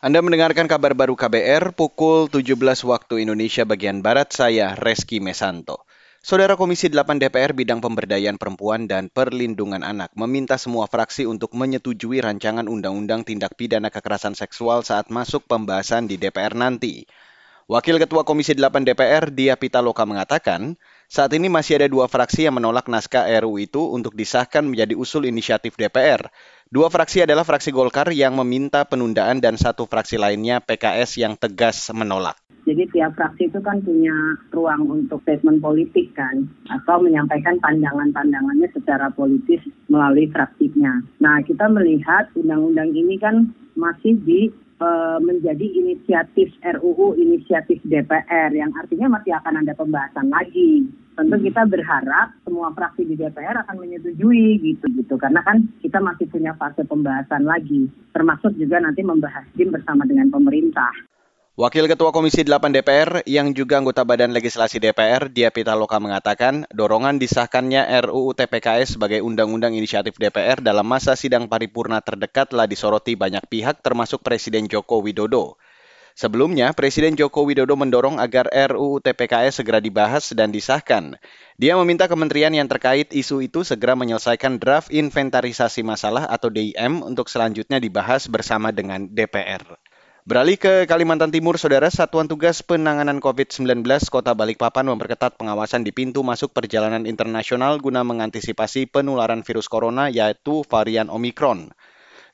Anda 0.00 0.24
mendengarkan 0.24 0.64
kabar 0.64 0.96
baru 0.96 1.12
KBR 1.12 1.76
pukul 1.76 2.32
17 2.32 2.56
waktu 2.88 3.20
Indonesia 3.20 3.68
bagian 3.68 4.00
Barat, 4.00 4.32
saya 4.32 4.72
Reski 4.72 5.20
Mesanto. 5.20 5.84
Saudara 6.24 6.56
Komisi 6.56 6.88
8 6.88 7.20
DPR 7.20 7.52
bidang 7.52 7.84
pemberdayaan 7.84 8.40
perempuan 8.40 8.88
dan 8.88 9.12
perlindungan 9.12 9.84
anak 9.84 10.08
meminta 10.16 10.56
semua 10.56 10.88
fraksi 10.88 11.28
untuk 11.28 11.52
menyetujui 11.52 12.24
rancangan 12.24 12.64
undang-undang 12.64 13.28
tindak 13.28 13.60
pidana 13.60 13.92
kekerasan 13.92 14.32
seksual 14.32 14.80
saat 14.88 15.12
masuk 15.12 15.44
pembahasan 15.44 16.08
di 16.08 16.16
DPR 16.16 16.56
nanti. 16.56 17.04
Wakil 17.68 18.00
Ketua 18.00 18.24
Komisi 18.24 18.56
8 18.56 18.88
DPR, 18.88 19.28
Dia 19.28 19.60
Pitaloka 19.60 20.08
mengatakan, 20.08 20.80
saat 21.10 21.34
ini 21.34 21.50
masih 21.50 21.82
ada 21.82 21.90
dua 21.90 22.06
fraksi 22.06 22.46
yang 22.46 22.54
menolak 22.54 22.86
naskah 22.86 23.26
RU 23.42 23.58
itu 23.58 23.82
untuk 23.82 24.14
disahkan 24.14 24.62
menjadi 24.62 24.94
usul 24.94 25.26
inisiatif 25.26 25.74
DPR. 25.74 26.30
Dua 26.70 26.86
fraksi 26.86 27.26
adalah 27.26 27.42
fraksi 27.42 27.74
Golkar 27.74 28.14
yang 28.14 28.38
meminta 28.38 28.86
penundaan 28.86 29.42
dan 29.42 29.58
satu 29.58 29.90
fraksi 29.90 30.22
lainnya 30.22 30.62
PKS 30.62 31.18
yang 31.18 31.34
tegas 31.34 31.90
menolak. 31.90 32.38
Jadi 32.62 32.86
tiap 32.94 33.18
fraksi 33.18 33.50
itu 33.50 33.58
kan 33.58 33.82
punya 33.82 34.14
ruang 34.54 34.86
untuk 34.86 35.18
statement 35.26 35.58
politik 35.58 36.14
kan, 36.14 36.46
atau 36.70 37.02
menyampaikan 37.02 37.58
pandangan-pandangannya 37.58 38.70
secara 38.70 39.10
politis 39.10 39.66
melalui 39.90 40.30
fraksinya. 40.30 41.02
Nah 41.18 41.42
kita 41.42 41.66
melihat 41.66 42.30
undang-undang 42.38 42.94
ini 42.94 43.18
kan 43.18 43.50
masih 43.74 44.14
di 44.22 44.54
menjadi 45.20 45.66
inisiatif 45.76 46.56
RUU 46.64 47.12
inisiatif 47.20 47.84
DPR 47.84 48.48
yang 48.56 48.72
artinya 48.72 49.20
masih 49.20 49.36
akan 49.36 49.60
ada 49.60 49.76
pembahasan 49.76 50.32
lagi 50.32 50.88
tentu 51.20 51.36
hmm. 51.36 51.46
kita 51.52 51.62
berharap 51.68 52.32
semua 52.48 52.72
fraksi 52.72 53.04
di 53.04 53.14
DPR 53.20 53.60
akan 53.66 53.76
menyetujui 53.76 54.56
gitu 54.64 54.84
gitu 54.96 55.14
karena 55.20 55.44
kan 55.44 55.68
kita 55.84 56.00
masih 56.00 56.24
punya 56.32 56.56
fase 56.56 56.80
pembahasan 56.88 57.44
lagi 57.44 57.92
termasuk 58.16 58.56
juga 58.56 58.80
nanti 58.80 59.04
membahas 59.04 59.44
BIM 59.52 59.68
bersama 59.68 60.08
dengan 60.08 60.32
pemerintah. 60.32 60.90
Wakil 61.60 61.92
Ketua 61.92 62.08
Komisi 62.08 62.40
8 62.40 62.72
DPR 62.72 63.20
yang 63.28 63.52
juga 63.52 63.76
anggota 63.76 64.00
Badan 64.00 64.32
Legislasi 64.32 64.80
DPR, 64.80 65.28
Dia 65.28 65.52
Pitaloka 65.52 66.00
mengatakan, 66.00 66.64
dorongan 66.72 67.20
disahkannya 67.20 67.84
RUU 68.00 68.32
TPKS 68.32 68.96
sebagai 68.96 69.20
undang-undang 69.20 69.76
inisiatif 69.76 70.16
DPR 70.16 70.64
dalam 70.64 70.88
masa 70.88 71.20
sidang 71.20 71.52
paripurna 71.52 72.00
terdekat 72.00 72.56
telah 72.56 72.64
disoroti 72.64 73.12
banyak 73.12 73.44
pihak 73.44 73.84
termasuk 73.84 74.24
Presiden 74.24 74.72
Joko 74.72 75.04
Widodo. 75.04 75.60
Sebelumnya, 76.16 76.72
Presiden 76.72 77.12
Joko 77.12 77.44
Widodo 77.44 77.76
mendorong 77.76 78.16
agar 78.16 78.48
RUU 78.48 79.04
TPKS 79.04 79.60
segera 79.60 79.84
dibahas 79.84 80.32
dan 80.32 80.56
disahkan. 80.56 81.20
Dia 81.60 81.76
meminta 81.76 82.08
kementerian 82.08 82.56
yang 82.56 82.72
terkait 82.72 83.12
isu 83.12 83.44
itu 83.44 83.68
segera 83.68 83.92
menyelesaikan 84.00 84.56
draft 84.56 84.88
inventarisasi 84.88 85.84
masalah 85.84 86.24
atau 86.24 86.48
DIM 86.48 87.04
untuk 87.04 87.28
selanjutnya 87.28 87.76
dibahas 87.76 88.32
bersama 88.32 88.72
dengan 88.72 89.12
DPR. 89.12 89.89
Beralih 90.28 90.60
ke 90.60 90.84
Kalimantan 90.84 91.32
Timur, 91.32 91.56
Saudara, 91.56 91.88
Satuan 91.88 92.28
Tugas 92.28 92.60
Penanganan 92.60 93.24
COVID-19 93.24 93.80
Kota 94.12 94.36
Balikpapan 94.36 94.92
memperketat 94.92 95.40
pengawasan 95.40 95.80
di 95.80 95.96
pintu 95.96 96.20
masuk 96.20 96.52
perjalanan 96.52 97.08
internasional 97.08 97.80
guna 97.80 98.04
mengantisipasi 98.04 98.84
penularan 98.84 99.40
virus 99.40 99.64
corona 99.64 100.12
yaitu 100.12 100.60
varian 100.68 101.08
Omikron. 101.08 101.72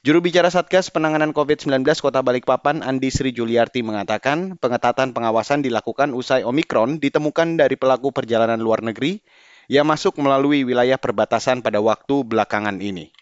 Juru 0.02 0.18
bicara 0.18 0.50
Satgas 0.50 0.90
Penanganan 0.90 1.30
COVID-19 1.30 1.86
Kota 2.02 2.26
Balikpapan, 2.26 2.82
Andi 2.82 3.14
Sri 3.14 3.30
Juliarti 3.30 3.86
mengatakan, 3.86 4.58
pengetatan 4.58 5.14
pengawasan 5.14 5.62
dilakukan 5.62 6.10
usai 6.10 6.42
Omikron 6.42 6.98
ditemukan 6.98 7.54
dari 7.54 7.78
pelaku 7.78 8.10
perjalanan 8.10 8.58
luar 8.58 8.82
negeri 8.82 9.22
yang 9.70 9.86
masuk 9.86 10.18
melalui 10.18 10.66
wilayah 10.66 10.98
perbatasan 10.98 11.62
pada 11.62 11.78
waktu 11.78 12.26
belakangan 12.26 12.82
ini. 12.82 13.14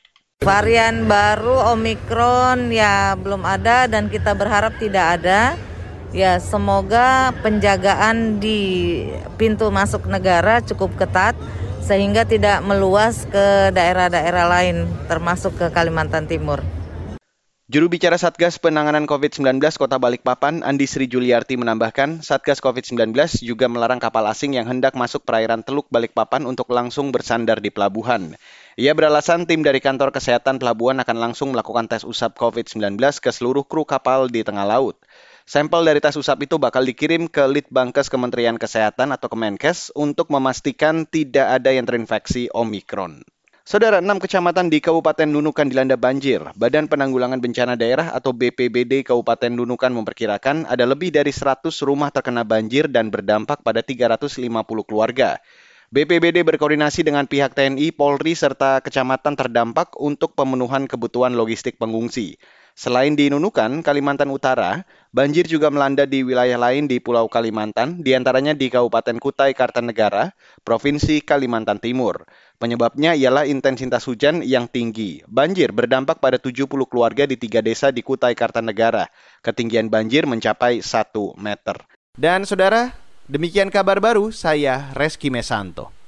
Varian 0.45 1.09
baru 1.09 1.73
Omikron 1.73 2.69
ya 2.69 3.17
belum 3.17 3.49
ada 3.49 3.89
dan 3.89 4.13
kita 4.13 4.37
berharap 4.37 4.77
tidak 4.77 5.17
ada. 5.17 5.57
Ya 6.13 6.37
semoga 6.37 7.33
penjagaan 7.41 8.39
di 8.45 9.03
pintu 9.41 9.73
masuk 9.73 10.05
negara 10.05 10.61
cukup 10.65 11.01
ketat 11.01 11.33
sehingga 11.85 12.25
tidak 12.25 12.65
meluas 12.65 13.29
ke 13.29 13.73
daerah-daerah 13.77 14.49
lain 14.49 14.89
termasuk 15.05 15.53
ke 15.61 15.69
Kalimantan 15.69 16.25
Timur. 16.25 16.64
Juru 17.65 17.89
bicara 17.89 18.21
Satgas 18.21 18.61
Penanganan 18.61 19.09
COVID-19 19.09 19.57
Kota 19.81 19.97
Balikpapan, 19.97 20.61
Andi 20.61 20.85
Sri 20.85 21.09
Juliarti 21.09 21.57
menambahkan, 21.57 22.21
Satgas 22.21 22.61
COVID-19 22.61 23.17
juga 23.41 23.73
melarang 23.73 23.97
kapal 23.97 24.29
asing 24.29 24.53
yang 24.53 24.69
hendak 24.69 24.93
masuk 24.93 25.25
perairan 25.25 25.65
Teluk 25.65 25.89
Balikpapan 25.89 26.45
untuk 26.45 26.69
langsung 26.69 27.09
bersandar 27.09 27.65
di 27.65 27.73
pelabuhan. 27.73 28.37
Ia 28.77 28.93
beralasan 28.93 29.49
tim 29.49 29.65
dari 29.65 29.81
kantor 29.81 30.13
kesehatan 30.13 30.61
pelabuhan 30.61 31.01
akan 31.01 31.17
langsung 31.17 31.57
melakukan 31.57 31.89
tes 31.89 32.05
usap 32.05 32.37
COVID-19 32.37 33.01
ke 33.01 33.33
seluruh 33.33 33.65
kru 33.65 33.89
kapal 33.89 34.29
di 34.29 34.45
tengah 34.45 34.69
laut. 34.69 35.01
Sampel 35.49 35.89
dari 35.89 36.05
tes 36.05 36.21
usap 36.21 36.45
itu 36.45 36.61
bakal 36.61 36.85
dikirim 36.85 37.33
ke 37.33 37.49
Litbangkes 37.49 38.13
Kementerian 38.13 38.61
Kesehatan 38.61 39.09
atau 39.09 39.33
Kemenkes 39.33 39.89
untuk 39.97 40.29
memastikan 40.29 41.09
tidak 41.09 41.49
ada 41.49 41.73
yang 41.73 41.89
terinfeksi 41.89 42.53
Omikron. 42.53 43.25
Saudara, 43.65 43.97
enam 43.97 44.21
kecamatan 44.21 44.69
di 44.69 44.77
Kabupaten 44.77 45.25
Nunukan 45.25 45.65
dilanda 45.65 45.97
banjir. 45.97 46.37
Badan 46.53 46.85
Penanggulangan 46.85 47.41
Bencana 47.41 47.81
Daerah 47.81 48.13
atau 48.13 48.37
BPBD 48.37 49.09
Kabupaten 49.09 49.49
Nunukan 49.49 49.89
memperkirakan 49.89 50.69
ada 50.69 50.85
lebih 50.85 51.09
dari 51.09 51.33
100 51.33 51.73
rumah 51.81 52.13
terkena 52.13 52.45
banjir 52.45 52.93
dan 52.93 53.09
berdampak 53.09 53.65
pada 53.65 53.81
350 53.81 54.45
keluarga. 54.85 55.41
BPBD 55.89 56.45
berkoordinasi 56.45 57.09
dengan 57.09 57.25
pihak 57.25 57.57
TNI, 57.57 57.89
Polri, 57.97 58.37
serta 58.37 58.85
kecamatan 58.85 59.33
terdampak 59.33 59.97
untuk 59.97 60.37
pemenuhan 60.37 60.85
kebutuhan 60.85 61.33
logistik 61.33 61.81
pengungsi. 61.81 62.37
Selain 62.75 63.15
di 63.15 63.31
Nunukan, 63.31 63.87
Kalimantan 63.87 64.35
Utara, 64.35 64.83
banjir 65.15 65.47
juga 65.47 65.71
melanda 65.71 66.11
di 66.11 66.27
wilayah 66.27 66.59
lain 66.59 66.91
di 66.91 66.99
Pulau 66.99 67.31
Kalimantan, 67.31 68.03
di 68.03 68.19
antaranya 68.19 68.51
di 68.51 68.67
Kabupaten 68.67 69.23
Kutai 69.23 69.55
Kartanegara, 69.55 70.35
Provinsi 70.67 71.23
Kalimantan 71.23 71.79
Timur. 71.79 72.27
Penyebabnya 72.59 73.15
ialah 73.15 73.47
intensitas 73.47 74.03
hujan 74.11 74.43
yang 74.43 74.67
tinggi. 74.67 75.23
Banjir 75.31 75.71
berdampak 75.71 76.19
pada 76.19 76.35
70 76.35 76.67
keluarga 76.91 77.31
di 77.31 77.39
tiga 77.39 77.63
desa 77.63 77.95
di 77.95 78.03
Kutai 78.03 78.35
Kartanegara. 78.35 79.07
Ketinggian 79.39 79.87
banjir 79.87 80.27
mencapai 80.27 80.83
1 80.83 81.39
meter. 81.39 81.79
Dan 82.19 82.43
saudara, 82.43 82.91
demikian 83.31 83.71
kabar 83.71 84.03
baru 84.03 84.35
saya 84.35 84.91
Reski 84.99 85.31
Mesanto. 85.31 86.04